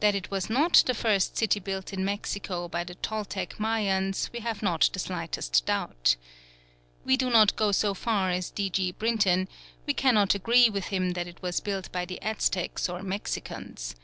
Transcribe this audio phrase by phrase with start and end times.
[0.00, 4.40] That it was not the first city built in Mexico by the Toltec Mayans we
[4.40, 6.16] have not the slightest doubt.
[7.06, 8.68] We do not go so far as D.
[8.68, 8.92] G.
[8.92, 9.48] Brinton:
[9.86, 13.96] we cannot agree with him that it was built by the Aztecs or Mexicans.